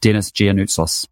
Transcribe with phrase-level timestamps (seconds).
[0.00, 1.06] Dennis Giannoutsos.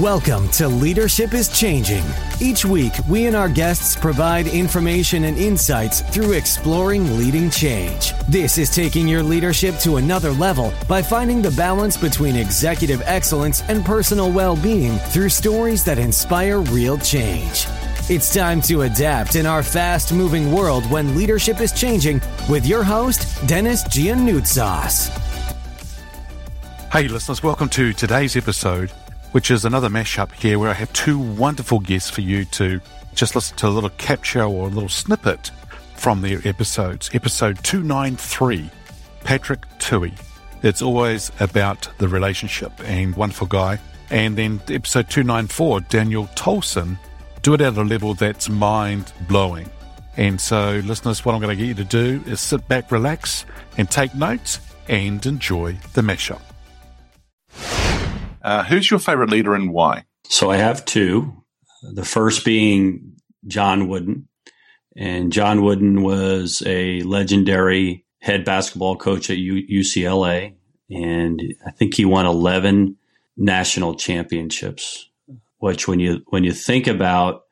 [0.00, 2.04] Welcome to Leadership is Changing.
[2.40, 8.12] Each week, we and our guests provide information and insights through exploring leading change.
[8.28, 13.62] This is taking your leadership to another level by finding the balance between executive excellence
[13.68, 17.66] and personal well being through stories that inspire real change.
[18.08, 22.20] It's time to adapt in our fast moving world when leadership is changing
[22.50, 25.08] with your host, Dennis Giannoutsos.
[26.90, 28.90] Hey, listeners, welcome to today's episode,
[29.30, 32.80] which is another mashup here where I have two wonderful guests for you to
[33.14, 35.52] just listen to a little capture or a little snippet
[35.94, 37.08] from their episodes.
[37.14, 38.68] Episode 293,
[39.22, 40.12] Patrick Tui.
[40.64, 43.78] It's always about the relationship and wonderful guy.
[44.10, 46.98] And then episode 294, Daniel Tolson
[47.42, 49.68] do it at a level that's mind blowing.
[50.16, 53.44] And so, listeners, what I'm going to get you to do is sit back, relax,
[53.76, 56.42] and take notes and enjoy the mashup.
[58.42, 60.04] Uh, who's your favorite leader and why?
[60.24, 61.42] So I have two.
[61.82, 64.28] The first being John Wooden.
[64.96, 70.54] And John Wooden was a legendary head basketball coach at U- UCLA.
[70.90, 72.96] And I think he won 11
[73.36, 75.08] national championships
[75.62, 77.42] which when you when you think about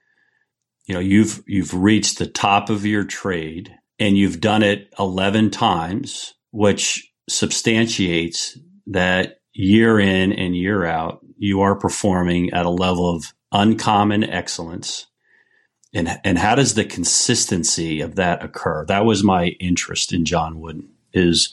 [0.87, 5.51] you know you've you've reached the top of your trade and you've done it 11
[5.51, 8.59] times which substantiates
[8.89, 15.07] that year in and year out you are performing at a level of uncommon excellence.
[15.95, 18.85] And and how does the consistency of that occur?
[18.87, 21.53] That was my interest in John Wooden is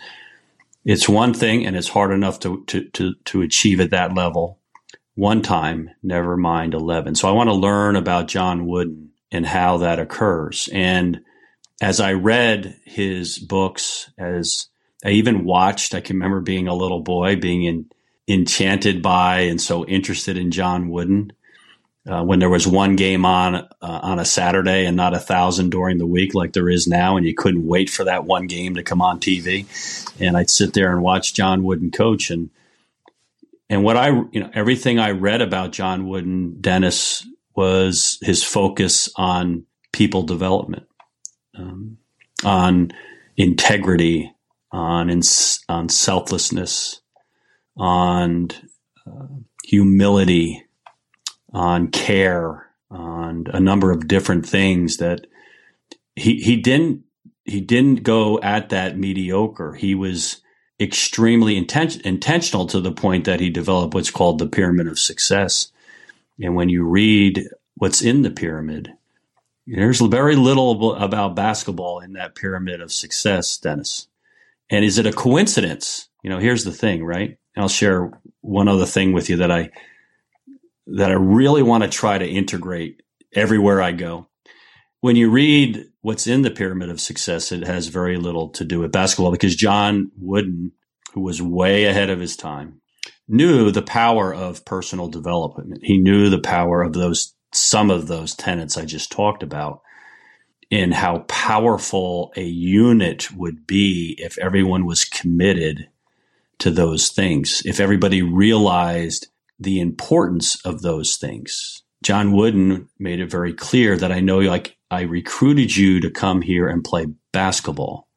[0.85, 4.56] it's one thing and it's hard enough to to to, to achieve at that level
[5.17, 7.15] one time, never mind 11.
[7.15, 10.69] So I want to learn about John Wooden and how that occurs.
[10.71, 11.21] And
[11.81, 14.67] as I read his books, as
[15.03, 17.89] I even watched, I can remember being a little boy, being in,
[18.27, 21.33] enchanted by and so interested in John Wooden.
[22.07, 25.71] Uh, when there was one game on uh, on a Saturday and not a thousand
[25.71, 28.75] during the week like there is now, and you couldn't wait for that one game
[28.75, 29.65] to come on TV,
[30.17, 32.49] and I'd sit there and watch John Wooden coach, and
[33.69, 39.09] and what I, you know, everything I read about John Wooden Dennis was his focus
[39.17, 40.87] on people development,
[41.57, 41.97] um,
[42.45, 42.91] on
[43.35, 44.33] integrity,
[44.71, 47.01] on ins- on selflessness,
[47.75, 48.49] on
[49.05, 49.27] uh,
[49.65, 50.65] humility,
[51.51, 55.27] on care, on a number of different things that
[56.15, 57.03] he he didn't
[57.43, 59.73] he didn't go at that mediocre.
[59.73, 60.41] He was
[60.79, 65.71] extremely inten- intentional to the point that he developed what's called the pyramid of success.
[66.39, 68.93] And when you read what's in the pyramid,
[69.65, 74.07] there's very little about basketball in that pyramid of success, Dennis.
[74.69, 76.09] And is it a coincidence?
[76.23, 77.37] You know, here's the thing, right?
[77.55, 78.11] And I'll share
[78.41, 79.71] one other thing with you that I
[80.87, 83.01] that I really want to try to integrate
[83.33, 84.27] everywhere I go.
[85.01, 88.79] When you read what's in the pyramid of success, it has very little to do
[88.79, 90.71] with basketball because John Wooden,
[91.11, 92.79] who was way ahead of his time,
[93.27, 95.81] knew the power of personal development.
[95.83, 99.81] He knew the power of those, some of those tenets I just talked about
[100.71, 105.89] in how powerful a unit would be if everyone was committed
[106.59, 109.27] to those things, if everybody realized
[109.59, 111.83] the importance of those things.
[112.01, 116.41] John Wooden made it very clear that I know like I recruited you to come
[116.41, 118.07] here and play basketball.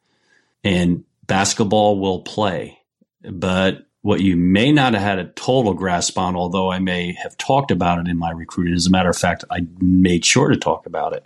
[0.63, 2.79] And basketball will play.
[3.23, 7.37] But what you may not have had a total grasp on, although I may have
[7.37, 10.57] talked about it in my recruiting, as a matter of fact, I made sure to
[10.57, 11.25] talk about it.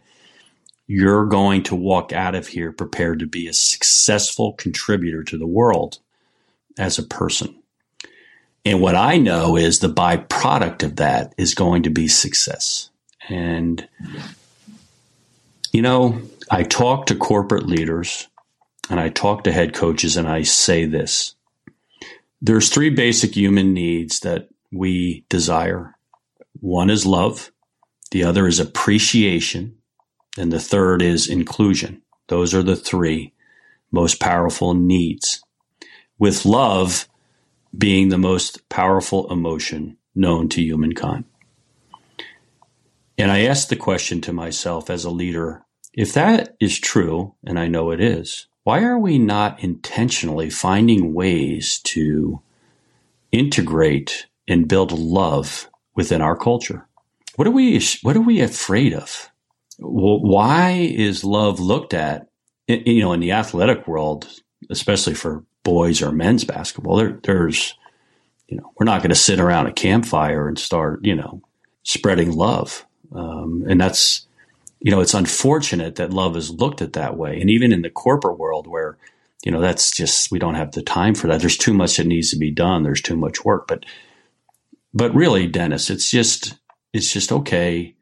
[0.87, 5.47] You're going to walk out of here prepared to be a successful contributor to the
[5.47, 5.99] world
[6.79, 7.57] as a person.
[8.65, 12.91] And what I know is the byproduct of that is going to be success.
[13.29, 13.87] And
[15.75, 18.29] you know, I talk to corporate leaders
[18.91, 21.37] and I talk to head coaches and I say this.
[22.43, 25.97] There's three basic human needs that we desire.
[26.61, 27.53] One is love,
[28.13, 29.77] the other is appreciation,
[30.39, 32.03] and the third is inclusion.
[32.29, 33.35] Those are the three
[33.93, 35.41] most powerful needs.
[36.19, 37.09] with love
[37.77, 41.25] being the most powerful emotion known to humankind.
[43.19, 45.64] And I asked the question to myself as a leader
[45.95, 51.15] if that is true, and I know it is, why are we not intentionally finding
[51.15, 52.41] ways to
[53.33, 56.87] integrate and build love within our culture?
[57.37, 59.31] What are we what are we afraid of?
[59.79, 62.29] Why is love looked at
[62.69, 64.29] you know in the athletic world,
[64.71, 66.97] especially for boys or men's basketball?
[66.97, 67.75] There, there's
[68.49, 71.43] you know, we're not going to sit around a campfire and start, you know,
[71.83, 72.87] spreading love.
[73.13, 74.27] Um, and that's,
[74.85, 77.41] you know, it's unfortunate that love is looked at that way.
[77.41, 78.99] And even in the corporate world where,
[79.43, 81.41] you know, that's just, we don't have the time for that.
[81.41, 82.83] There's too much that needs to be done.
[82.83, 83.67] There's too much work.
[83.67, 83.87] But,
[84.93, 86.59] but really, Dennis, it's just,
[86.93, 87.95] it's just okay.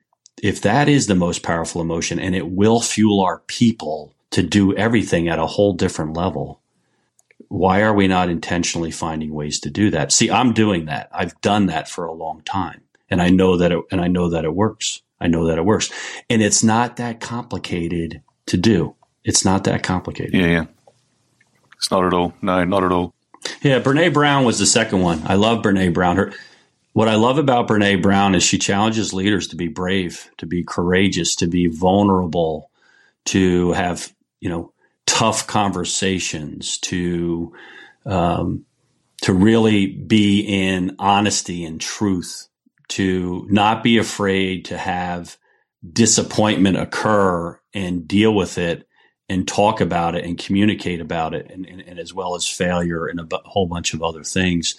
[0.42, 4.76] If that is the most powerful emotion and it will fuel our people to do
[4.76, 6.60] everything at a whole different level,
[7.46, 10.10] why are we not intentionally finding ways to do that?
[10.10, 11.10] See, I'm doing that.
[11.12, 14.30] I've done that for a long time and I know that it, and I know
[14.30, 15.02] that it works.
[15.22, 15.90] I know that it works
[16.28, 18.96] and it's not that complicated to do.
[19.24, 20.34] It's not that complicated.
[20.34, 20.46] Yeah.
[20.46, 20.64] yeah.
[21.76, 22.34] It's not at all.
[22.42, 23.14] No, not at all.
[23.62, 23.80] Yeah.
[23.80, 25.22] Brene Brown was the second one.
[25.24, 26.16] I love Brene Brown.
[26.16, 26.32] Her,
[26.92, 30.62] what I love about Brene Brown is she challenges leaders to be brave, to be
[30.62, 32.70] courageous, to be vulnerable,
[33.26, 34.72] to have, you know,
[35.06, 37.52] tough conversations, to
[38.04, 38.64] um,
[39.22, 42.48] to really be in honesty and truth,
[42.92, 45.38] to not be afraid to have
[45.92, 48.86] disappointment occur and deal with it
[49.28, 53.06] and talk about it and communicate about it and, and, and as well as failure
[53.06, 54.74] and a b- whole bunch of other things.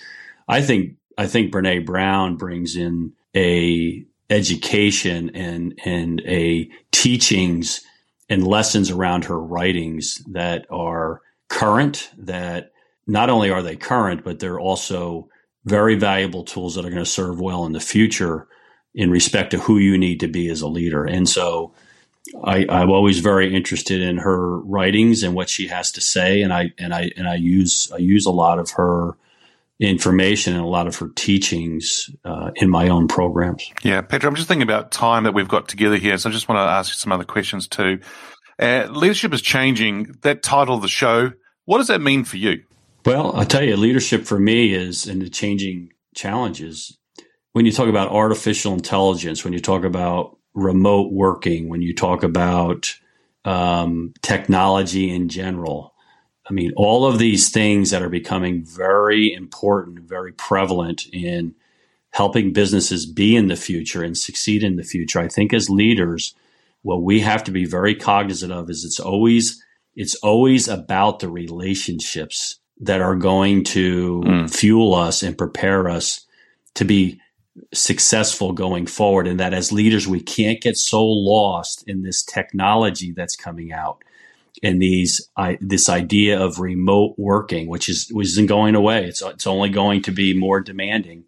[0.48, 7.82] I think I think Brene Brown brings in a education and and a teachings
[8.30, 12.72] and lessons around her writings that are current, that
[13.08, 15.30] not only are they current, but they're also
[15.66, 18.48] very valuable tools that are going to serve well in the future
[18.94, 21.04] in respect to who you need to be as a leader.
[21.04, 21.74] And so
[22.44, 26.42] I, am always very interested in her writings and what she has to say.
[26.42, 29.18] And I, and I, and I use, I use a lot of her
[29.80, 33.70] information and a lot of her teachings uh, in my own programs.
[33.84, 36.48] Yeah, Petra, I'm just thinking about time that we've got together here, so I just
[36.48, 38.00] want to ask you some other questions too.
[38.60, 40.16] Uh, leadership is changing.
[40.22, 41.34] That title of the show,
[41.66, 42.64] what does that mean for you?
[43.06, 46.98] Well, I tell you, leadership for me is in the changing challenges.
[47.52, 52.24] When you talk about artificial intelligence, when you talk about remote working, when you talk
[52.24, 52.96] about
[53.44, 55.94] um, technology in general,
[56.50, 61.56] I mean, all of these things that are becoming very important, very prevalent in
[62.12, 65.20] helping businesses be in the future and succeed in the future.
[65.20, 66.36] I think as leaders,
[66.84, 69.62] what we have to be very cognizant of is it's always
[69.96, 74.54] it's always about the relationships that are going to mm.
[74.54, 76.26] fuel us and prepare us
[76.76, 77.20] to be
[77.74, 83.12] successful going forward and that as leaders we can't get so lost in this technology
[83.12, 84.04] that's coming out
[84.62, 89.06] and these I, this idea of remote working, which is which isn't going away.
[89.06, 91.26] It's it's only going to be more demanding.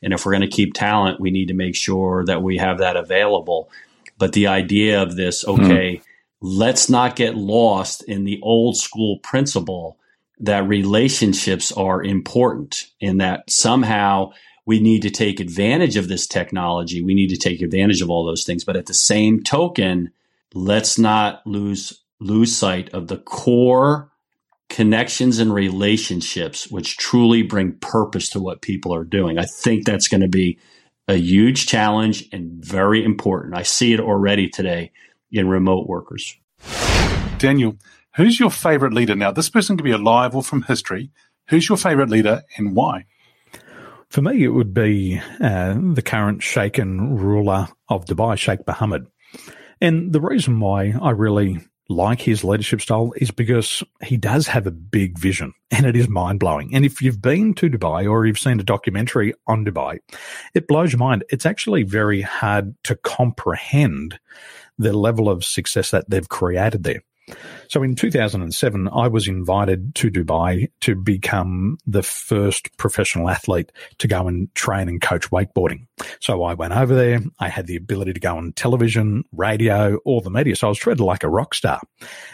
[0.00, 2.78] And if we're going to keep talent, we need to make sure that we have
[2.78, 3.68] that available.
[4.16, 5.50] But the idea of this, hmm.
[5.52, 6.02] okay, mm.
[6.40, 9.98] let's not get lost in the old school principle
[10.40, 14.30] that relationships are important and that somehow
[14.66, 17.02] we need to take advantage of this technology.
[17.02, 18.64] We need to take advantage of all those things.
[18.64, 20.10] But at the same token,
[20.54, 24.10] let's not lose lose sight of the core
[24.68, 29.38] connections and relationships which truly bring purpose to what people are doing.
[29.38, 30.58] I think that's going to be
[31.06, 33.56] a huge challenge and very important.
[33.56, 34.92] I see it already today
[35.32, 36.36] in remote workers.
[37.38, 37.76] Daniel,
[38.18, 39.30] who's your favorite leader now?
[39.30, 41.10] This person could be alive or from history.
[41.48, 43.06] Who's your favorite leader and why?
[44.10, 49.06] For me, it would be uh, the current Sheikh and ruler of Dubai, Sheikh Mohammed.
[49.80, 54.66] And the reason why I really like his leadership style is because he does have
[54.66, 56.74] a big vision and it is mind blowing.
[56.74, 60.00] And if you've been to Dubai or you've seen a documentary on Dubai,
[60.54, 61.24] it blows your mind.
[61.30, 64.18] It's actually very hard to comprehend
[64.76, 67.02] the level of success that they've created there.
[67.68, 74.08] So in 2007, I was invited to Dubai to become the first professional athlete to
[74.08, 75.86] go and train and coach wakeboarding.
[76.20, 77.20] So I went over there.
[77.38, 80.56] I had the ability to go on television, radio, all the media.
[80.56, 81.80] So I was treated like a rock star.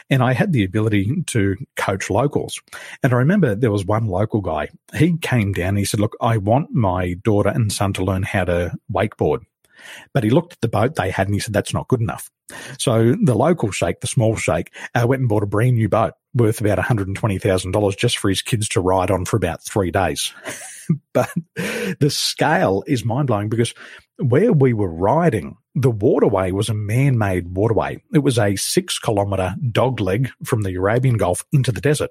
[0.08, 2.60] And I had the ability to coach locals.
[3.02, 4.68] And I remember there was one local guy.
[4.94, 8.22] He came down and he said, look, I want my daughter and son to learn
[8.22, 9.40] how to wakeboard.
[10.12, 12.30] But he looked at the boat they had and he said, that's not good enough.
[12.78, 16.14] So the local sheikh, the small sheikh, uh, went and bought a brand new boat
[16.34, 20.32] worth about $120,000 just for his kids to ride on for about three days.
[21.12, 23.74] but the scale is mind blowing because
[24.18, 28.02] where we were riding, the waterway was a man made waterway.
[28.12, 32.10] It was a six kilometer dog leg from the Arabian Gulf into the desert.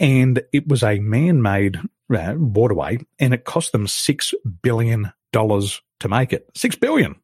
[0.00, 1.78] And it was a man made
[2.14, 6.52] uh, waterway and it cost them $6 billion to make it.
[6.54, 7.16] $6 billion.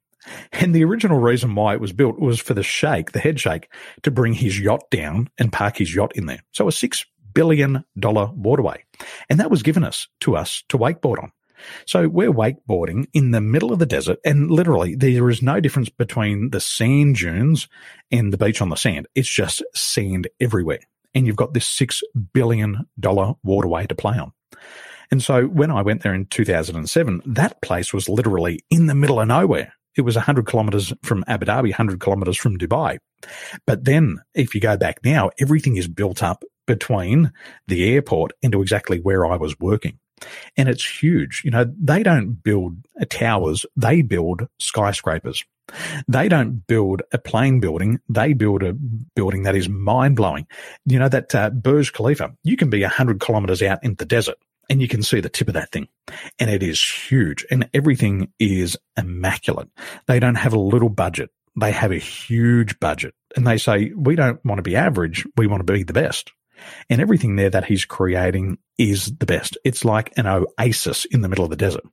[0.53, 3.71] And the original reason why it was built was for the sheikh, the head sheikh,
[4.03, 6.41] to bring his yacht down and park his yacht in there.
[6.53, 8.85] So a $6 billion waterway.
[9.29, 11.33] And that was given us to us to wakeboard on.
[11.87, 15.91] So we're wakeboarding in the middle of the desert and literally there is no difference
[15.91, 17.69] between the sand dunes
[18.11, 19.07] and the beach on the sand.
[19.15, 20.81] It's just sand everywhere.
[21.15, 22.03] And you've got this $6
[22.33, 22.87] billion
[23.43, 24.33] waterway to play on.
[25.11, 29.21] And so when I went there in 2007, that place was literally in the middle
[29.21, 29.75] of nowhere.
[29.97, 32.99] It was 100 kilometers from Abu Dhabi, 100 kilometers from Dubai.
[33.67, 37.33] But then if you go back now, everything is built up between
[37.67, 39.99] the airport into exactly where I was working.
[40.57, 41.43] And it's huge.
[41.45, 42.77] You know, they don't build
[43.09, 45.45] towers, they build skyscrapers.
[46.09, 48.01] They don't build a plain building.
[48.09, 48.73] They build a
[49.15, 50.47] building that is mind blowing.
[50.85, 54.37] You know, that uh, Burj Khalifa, you can be 100 kilometers out in the desert
[54.71, 55.89] and you can see the tip of that thing.
[56.39, 59.69] And it is huge and everything is immaculate.
[60.07, 61.31] They don't have a little budget.
[61.61, 65.27] They have a huge budget and they say, we don't want to be average.
[65.37, 66.33] We want to be the best.
[66.89, 69.59] And everything there that he's creating is the best.
[69.65, 71.85] It's like an oasis in the middle of the desert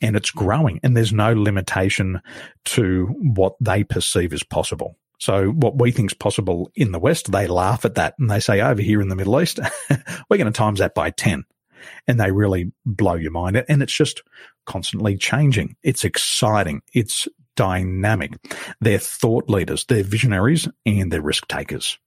[0.00, 2.20] and it's growing and there's no limitation
[2.66, 4.96] to what they perceive as possible.
[5.20, 8.40] So what we think is possible in the West, they laugh at that and they
[8.40, 9.60] say over here in the Middle East,
[10.28, 11.44] we're going to times that by 10
[12.06, 13.64] and they really blow your mind.
[13.68, 14.22] And it's just
[14.66, 15.76] constantly changing.
[15.82, 16.82] It's exciting.
[16.92, 18.32] It's dynamic.
[18.80, 21.98] They're thought leaders, they're visionaries and they're risk takers.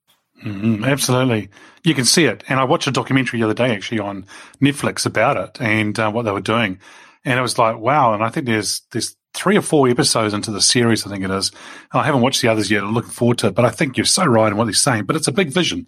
[0.44, 1.50] Mm-hmm, absolutely.
[1.84, 2.44] You can see it.
[2.48, 4.26] And I watched a documentary the other day actually on
[4.62, 6.80] Netflix about it and uh, what they were doing.
[7.26, 8.14] And it was like, wow.
[8.14, 11.32] And I think there's, there's three or four episodes into the series, I think it
[11.32, 11.52] is.
[11.92, 12.84] And I haven't watched the others yet.
[12.84, 13.56] I'm looking forward to it.
[13.56, 15.06] But I think you're so right in what he's saying.
[15.06, 15.88] But it's a big vision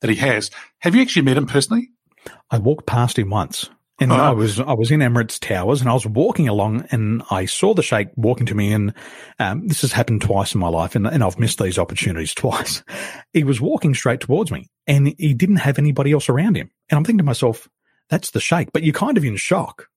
[0.00, 0.50] that he has.
[0.78, 1.90] Have you actually met him personally?
[2.50, 3.68] I walked past him once.
[4.00, 7.44] And I was I was in Emirates Towers, and I was walking along, and I
[7.44, 8.72] saw the sheikh walking to me.
[8.72, 8.94] And
[9.38, 12.82] um, this has happened twice in my life, and, and I've missed these opportunities twice.
[13.34, 16.70] He was walking straight towards me, and he didn't have anybody else around him.
[16.88, 17.68] And I'm thinking to myself,
[18.08, 19.88] "That's the sheikh," but you're kind of in shock.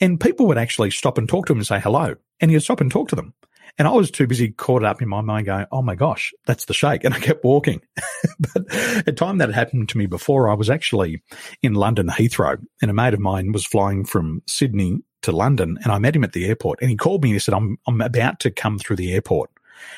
[0.00, 2.80] And people would actually stop and talk to him and say hello, and he'd stop
[2.80, 3.32] and talk to them.
[3.78, 6.66] And I was too busy caught up in my mind going, Oh my gosh, that's
[6.66, 7.04] the sheikh.
[7.04, 7.80] And I kept walking.
[8.38, 8.64] but
[9.06, 11.22] a time that had happened to me before, I was actually
[11.62, 15.92] in London Heathrow and a mate of mine was flying from Sydney to London and
[15.92, 18.00] I met him at the airport and he called me and he said, I'm, I'm
[18.00, 19.50] about to come through the airport.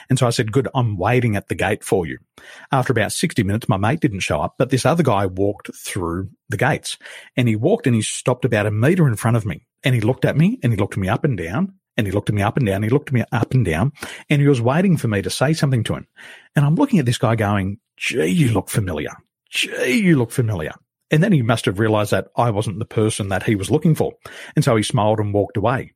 [0.09, 2.19] And so I said, good, I'm waiting at the gate for you.
[2.73, 6.31] After about 60 minutes, my mate didn't show up, but this other guy walked through
[6.49, 6.97] the gates
[7.37, 10.00] and he walked and he stopped about a meter in front of me and he
[10.00, 12.42] looked at me and he looked me up and down and he looked at me
[12.42, 12.82] up and down.
[12.82, 13.92] He looked at me up and down
[14.28, 16.06] and he was waiting for me to say something to him.
[16.56, 19.10] And I'm looking at this guy going, gee, you look familiar.
[19.50, 20.72] Gee, you look familiar.
[21.10, 23.94] And then he must have realized that I wasn't the person that he was looking
[23.94, 24.14] for.
[24.56, 25.92] And so he smiled and walked away.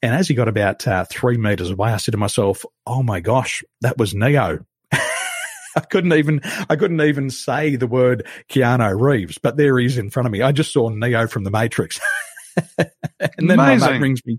[0.00, 3.20] And as he got about uh, three meters away, I said to myself, Oh my
[3.20, 4.64] gosh, that was Neo.
[4.92, 6.40] I couldn't even,
[6.70, 10.32] I couldn't even say the word Keanu Reeves, but there he is in front of
[10.32, 10.42] me.
[10.42, 12.00] I just saw Neo from the Matrix.
[12.78, 13.80] and then Amazing.
[13.80, 14.38] my mate rings me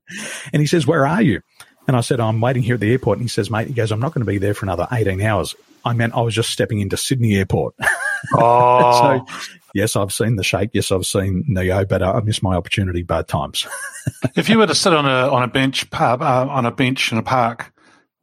[0.51, 1.41] and he says, Where are you?
[1.88, 3.17] And I said, I'm waiting here at the airport.
[3.17, 5.22] And he says, Mate, he goes, I'm not going to be there for another 18
[5.22, 5.55] hours.
[5.86, 7.75] I meant I was just stepping into Sydney Airport.
[8.36, 9.25] Oh.
[9.27, 10.70] so, yes, I've seen the Sheikh.
[10.72, 13.67] Yes, I've seen Neo, but I missed my opportunity both times.
[14.38, 17.12] if you were to sit on a on a bench pub uh, on a bench
[17.12, 17.74] in a park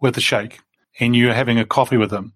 [0.00, 0.58] with the Sheikh
[1.00, 2.32] and you're having a coffee with him,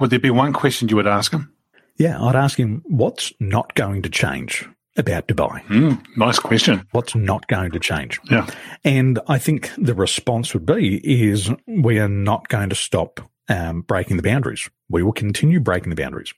[0.00, 1.52] would there be one question you would ask him?
[1.96, 4.68] Yeah, I'd ask him, what's not going to change?
[4.96, 5.64] About Dubai?
[5.66, 6.86] Mm, nice question.
[6.92, 8.20] What's not going to change?
[8.30, 8.46] Yeah.
[8.84, 13.82] And I think the response would be is we are not going to stop um,
[13.82, 14.70] breaking the boundaries.
[14.88, 16.32] We will continue breaking the boundaries.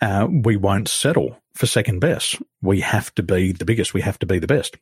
[0.00, 2.40] Uh, we won't settle for second best.
[2.62, 3.94] We have to be the biggest.
[3.94, 4.76] We have to be the best.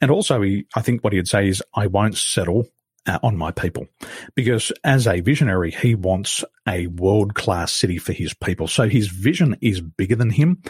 [0.00, 2.66] And also, he, I think what he'd say is, I won't settle
[3.06, 3.86] uh, on my people
[4.34, 8.68] because as a visionary, he wants a world class city for his people.
[8.68, 10.62] So his vision is bigger than him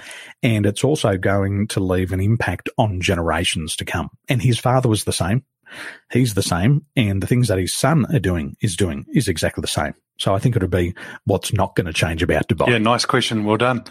[0.42, 4.10] and it's also going to leave an impact on generations to come.
[4.28, 5.44] And his father was the same.
[6.10, 6.86] He's the same.
[6.96, 9.94] And the things that his son are doing is doing is exactly the same.
[10.18, 12.68] So I think it would be what's not going to change about Dubai.
[12.68, 13.44] Yeah, nice question.
[13.44, 13.84] Well done.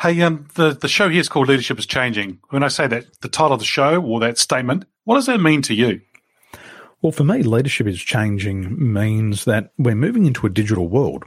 [0.00, 2.38] Hey, um, the, the show here is called Leadership is Changing.
[2.50, 5.40] When I say that, the title of the show or that statement, what does that
[5.40, 6.02] mean to you?
[7.06, 11.22] Well, for me, leadership is changing means that we're moving into a digital world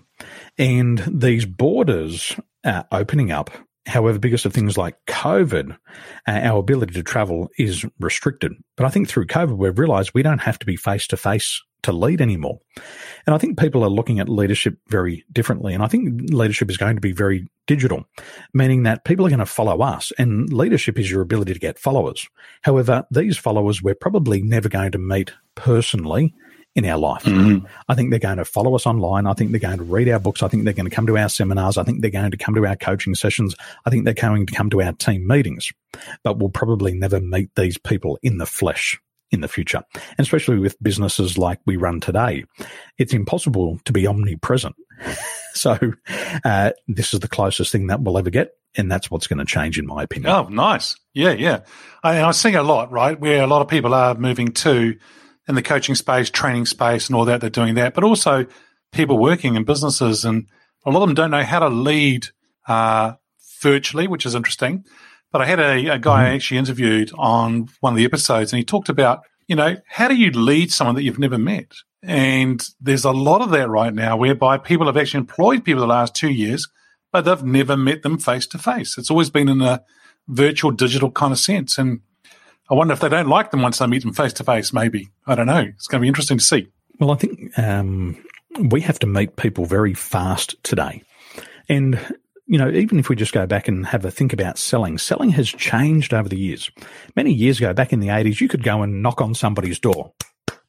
[0.57, 3.49] and these borders are opening up.
[3.85, 5.71] However, because of things like COVID,
[6.27, 8.53] uh, our ability to travel is restricted.
[8.75, 11.61] But I think through COVID, we've realized we don't have to be face to face
[11.83, 12.59] to lead anymore.
[13.25, 15.73] And I think people are looking at leadership very differently.
[15.73, 18.05] And I think leadership is going to be very digital,
[18.53, 21.79] meaning that people are going to follow us and leadership is your ability to get
[21.79, 22.27] followers.
[22.63, 26.33] However, these followers we're probably never going to meet personally
[26.79, 27.23] in our life.
[27.23, 27.65] Mm-hmm.
[27.87, 29.27] I think they're going to follow us online.
[29.27, 30.41] I think they're going to read our books.
[30.41, 31.77] I think they're going to come to our seminars.
[31.77, 33.55] I think they're going to come to our coaching sessions.
[33.85, 35.71] I think they're going to come to our team meetings,
[36.23, 38.99] but we'll probably never meet these people in the flesh
[39.31, 39.83] in the future.
[39.93, 42.45] And especially with businesses like we run today,
[42.97, 44.75] it's impossible to be omnipresent.
[45.53, 45.77] so
[46.43, 48.53] uh, this is the closest thing that we'll ever get.
[48.75, 50.31] And that's what's going to change, in my opinion.
[50.31, 50.95] Oh, nice.
[51.13, 51.61] Yeah, yeah.
[52.03, 53.19] I, I see a lot, right?
[53.19, 54.95] Where a lot of people are moving to
[55.49, 57.41] in the coaching space, training space, and all that.
[57.41, 58.45] They're doing that, but also
[58.93, 60.47] people working in businesses, and
[60.85, 62.27] a lot of them don't know how to lead
[62.67, 63.13] uh,
[63.61, 64.85] virtually, which is interesting.
[65.31, 66.31] But I had a, a guy mm-hmm.
[66.31, 70.07] I actually interviewed on one of the episodes, and he talked about, you know, how
[70.07, 71.73] do you lead someone that you've never met?
[72.01, 75.87] And there's a lot of that right now whereby people have actually employed people the
[75.87, 76.67] last two years,
[77.11, 78.97] but they've never met them face to face.
[78.97, 79.83] It's always been in a
[80.27, 81.77] virtual, digital kind of sense.
[81.77, 82.01] And
[82.69, 85.09] I wonder if they don't like them once they meet them face to face, maybe.
[85.25, 85.59] I don't know.
[85.59, 86.67] It's going to be interesting to see.
[86.99, 88.23] Well, I think um,
[88.59, 91.01] we have to meet people very fast today.
[91.67, 91.99] And
[92.49, 95.29] you know, even if we just go back and have a think about selling, selling
[95.29, 96.71] has changed over the years.
[97.15, 100.13] Many years ago, back in the 80s, you could go and knock on somebody's door.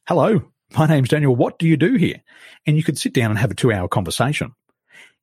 [0.06, 0.42] Hello,
[0.76, 1.34] my name's Daniel.
[1.34, 2.22] What do you do here?
[2.66, 4.52] And you could sit down and have a two hour conversation.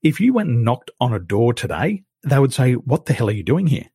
[0.01, 3.29] If you went and knocked on a door today, they would say, What the hell
[3.29, 3.85] are you doing here?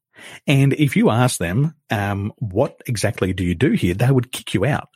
[0.47, 3.95] And if you ask them, um, What exactly do you do here?
[3.95, 4.89] They would kick you out.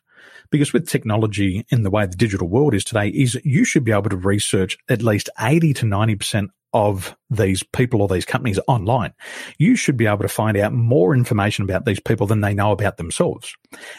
[0.51, 3.93] Because with technology and the way the digital world is today, is you should be
[3.93, 9.15] able to research at least 80 to 90% of these people or these companies online.
[9.59, 12.71] You should be able to find out more information about these people than they know
[12.71, 13.57] about themselves.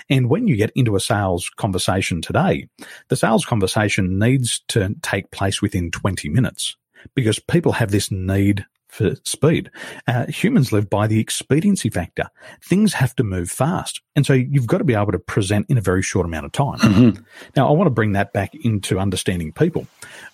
[0.09, 2.69] And when you get into a sales conversation today,
[3.07, 6.75] the sales conversation needs to take place within 20 minutes
[7.15, 9.69] because people have this need for speed.
[10.07, 12.29] Uh, humans live by the expediency factor.
[12.61, 14.01] Things have to move fast.
[14.15, 16.51] And so you've got to be able to present in a very short amount of
[16.51, 16.79] time.
[16.79, 17.23] Mm-hmm.
[17.55, 19.87] Now, I want to bring that back into understanding people.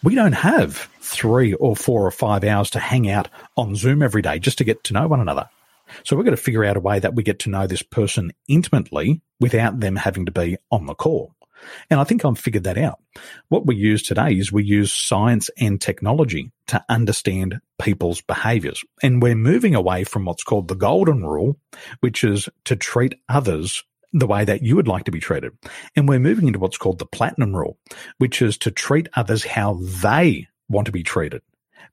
[0.04, 4.22] We don't have three or four or five hours to hang out on Zoom every
[4.22, 5.50] day just to get to know one another.
[6.04, 8.32] So we've got to figure out a way that we get to know this person
[8.48, 11.34] intimately without them having to be on the call.
[11.90, 13.00] And I think I've figured that out.
[13.50, 18.84] What we use today is we use science and technology to understand people's behaviors.
[19.02, 21.58] And we're moving away from what's called the golden rule,
[22.00, 25.52] which is to treat others the way that you would like to be treated.
[25.96, 27.78] And we're moving into what's called the platinum rule,
[28.20, 31.42] which is to treat others how they want to be treated.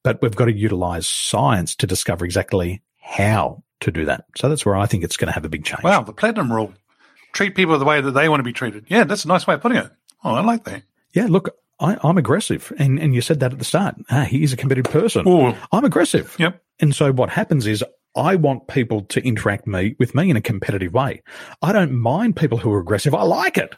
[0.02, 4.24] But we've got to utilize science to discover exactly how to do that.
[4.36, 5.82] So that's where I think it's going to have a big change.
[5.82, 6.72] Wow, the platinum rule
[7.32, 8.86] treat people the way that they want to be treated.
[8.88, 9.90] Yeah, that's a nice way of putting it.
[10.24, 10.82] Oh, I like that.
[11.12, 13.96] Yeah, look, I, am aggressive, and and you said that at the start.
[14.10, 15.26] Ah, he's a competitive person.
[15.26, 15.54] Ooh.
[15.72, 16.36] I'm aggressive.
[16.38, 16.62] Yep.
[16.80, 17.84] And so what happens is
[18.16, 21.22] I want people to interact me with me in a competitive way.
[21.62, 23.14] I don't mind people who are aggressive.
[23.14, 23.74] I like it.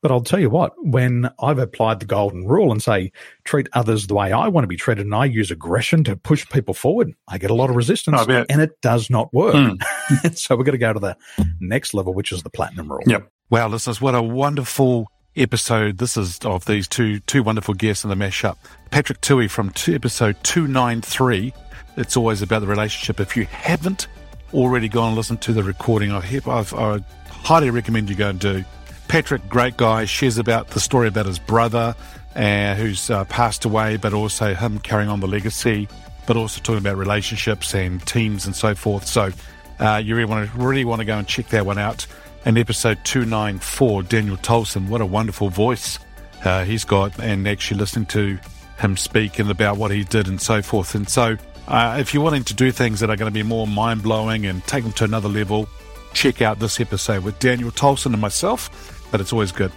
[0.00, 3.12] But I'll tell you what, when I've applied the golden rule and say,
[3.44, 6.48] treat others the way I want to be treated, and I use aggression to push
[6.48, 9.54] people forward, I get a lot of resistance and it does not work.
[9.54, 9.82] Mm.
[10.34, 11.16] so we're going to go to the
[11.60, 13.02] next level, which is the platinum rule.
[13.06, 13.30] Yep.
[13.50, 18.10] Wow, listeners, what a wonderful episode this is of these two two wonderful guests in
[18.10, 18.56] the mashup.
[18.90, 21.52] Patrick Tui from two, episode 293.
[21.96, 23.20] It's always about the relationship.
[23.20, 24.08] If you haven't
[24.52, 28.64] already gone and listened to the recording, I, I highly recommend you go and do.
[29.08, 31.94] Patrick, great guy, shares about the story about his brother
[32.34, 35.88] uh, who's uh, passed away, but also him carrying on the legacy,
[36.26, 39.06] but also talking about relationships and teams and so forth.
[39.06, 39.30] So
[39.78, 42.06] uh, you really want to really want to go and check that one out.
[42.44, 45.98] And episode 294, Daniel Tolson, what a wonderful voice
[46.44, 48.38] uh, he's got, and actually listening to
[48.78, 50.94] him speak and about what he did and so forth.
[50.94, 53.66] And so, uh, if you're wanting to do things that are going to be more
[53.66, 55.68] mind blowing and take them to another level,
[56.12, 59.70] check out this episode with Daniel Tolson and myself but it's always good.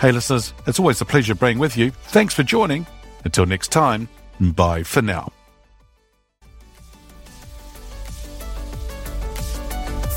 [0.00, 1.90] Hey, listeners, it's always a pleasure being with you.
[1.90, 2.86] Thanks for joining.
[3.26, 4.08] Until next time,
[4.40, 5.30] bye for now.